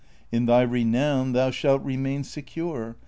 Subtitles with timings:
[0.31, 2.97] In thy renown thou shalt remain secure.